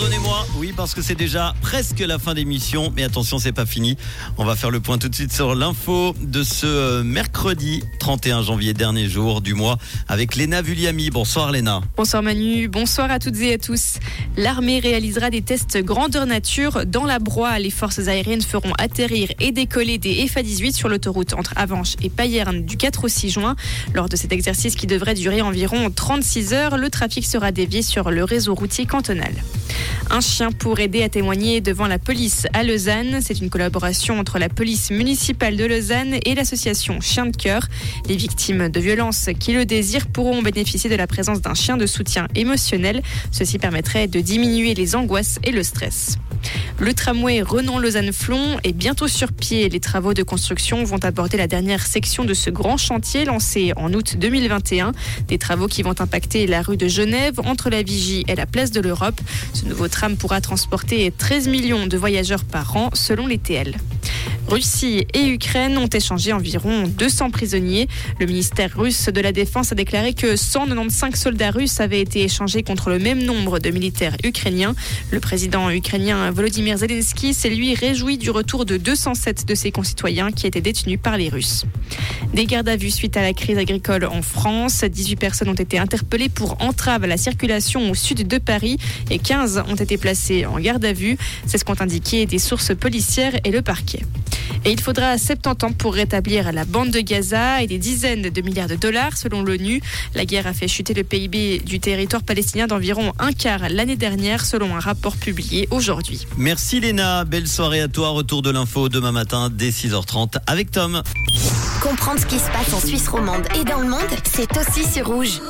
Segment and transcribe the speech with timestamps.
[0.00, 3.98] pardonnez-moi, oui, parce que c'est déjà presque la fin d'émission, mais attention, c'est pas fini.
[4.38, 8.42] On va faire le point tout de suite sur l'info de ce euh, mercredi 31
[8.42, 9.76] janvier, dernier jour du mois,
[10.08, 11.10] avec Léna Vulliami.
[11.10, 11.82] Bonsoir Léna.
[11.98, 13.98] Bonsoir Manu, bonsoir à toutes et à tous.
[14.38, 17.58] L'armée réalisera des tests grandeur nature dans la broie.
[17.58, 22.62] Les forces aériennes feront atterrir et décoller des FA-18 sur l'autoroute entre Avanches et Payerne
[22.62, 23.54] du 4 au 6 juin.
[23.92, 28.10] Lors de cet exercice qui devrait durer environ 36 heures, le trafic sera dévié sur
[28.10, 29.34] le réseau routier cantonal.
[30.12, 33.20] Un chien pour aider à témoigner devant la police à Lausanne.
[33.22, 37.68] C'est une collaboration entre la police municipale de Lausanne et l'association Chien de cœur.
[38.08, 41.86] Les victimes de violences qui le désirent pourront bénéficier de la présence d'un chien de
[41.86, 43.02] soutien émotionnel.
[43.30, 46.18] Ceci permettrait de diminuer les angoisses et le stress.
[46.78, 49.68] Le tramway Renan-Lausanne-Flon est bientôt sur pied.
[49.68, 53.92] Les travaux de construction vont aborder la dernière section de ce grand chantier lancé en
[53.92, 54.92] août 2021.
[55.28, 58.70] Des travaux qui vont impacter la rue de Genève entre la Vigie et la place
[58.70, 59.20] de l'Europe.
[59.52, 63.76] Ce nouveau tram pourra transporter 13 millions de voyageurs par an selon les TL.
[64.50, 67.86] Russie et Ukraine ont échangé environ 200 prisonniers.
[68.18, 72.64] Le ministère russe de la Défense a déclaré que 195 soldats russes avaient été échangés
[72.64, 74.74] contre le même nombre de militaires ukrainiens.
[75.12, 80.32] Le président ukrainien Volodymyr Zelensky s'est lui réjoui du retour de 207 de ses concitoyens
[80.32, 81.64] qui étaient détenus par les Russes.
[82.34, 84.82] Des gardes à vue suite à la crise agricole en France.
[84.82, 88.78] 18 personnes ont été interpellées pour entrave à la circulation au sud de Paris
[89.10, 91.16] et 15 ont été placées en garde à vue.
[91.46, 94.00] C'est ce qu'ont indiqué des sources policières et le parquet.
[94.64, 98.42] Et il faudra 70 ans pour rétablir la bande de Gaza et des dizaines de
[98.42, 99.80] milliards de dollars selon l'ONU.
[100.14, 104.44] La guerre a fait chuter le PIB du territoire palestinien d'environ un quart l'année dernière
[104.44, 106.26] selon un rapport publié aujourd'hui.
[106.36, 108.10] Merci Léna, belle soirée à toi.
[108.10, 111.02] Retour de l'info demain matin dès 6h30 avec Tom.
[111.82, 115.06] Comprendre ce qui se passe en Suisse romande et dans le monde, c'est aussi sur
[115.06, 115.40] rouge.